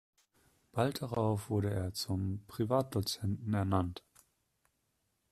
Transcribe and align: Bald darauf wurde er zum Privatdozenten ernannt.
Bald 0.71 1.03
darauf 1.03 1.51
wurde 1.51 1.69
er 1.69 1.93
zum 1.93 2.43
Privatdozenten 2.47 3.53
ernannt. 3.53 4.03